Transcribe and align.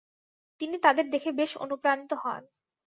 তিনি 0.61 0.75
তাদের 0.77 1.05
দেখে 1.09 1.31
বেশ 1.39 1.51
অনুপ্রাণিত 1.57 2.11
হন। 2.23 2.43